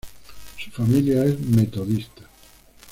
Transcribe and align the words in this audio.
Su 0.57 0.71
familia 0.71 1.23
es 1.25 1.39
metodista. 1.41 2.23